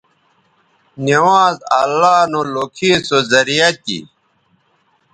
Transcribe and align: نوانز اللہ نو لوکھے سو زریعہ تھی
نوانز 1.05 1.57
اللہ 1.79 2.15
نو 2.31 2.41
لوکھے 2.53 2.91
سو 3.07 3.17
زریعہ 3.31 3.69
تھی 3.83 3.99